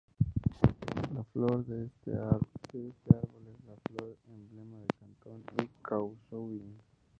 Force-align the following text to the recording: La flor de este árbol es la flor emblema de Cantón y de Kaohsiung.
La 1.13 1.23
flor 1.25 1.63
de 1.67 1.85
este 1.85 2.13
árbol 2.13 2.49
es 2.69 3.13
la 3.67 3.75
flor 3.85 4.17
emblema 4.31 4.79
de 4.79 4.87
Cantón 4.99 5.43
y 5.53 5.61
de 5.61 5.69
Kaohsiung. 5.83 6.71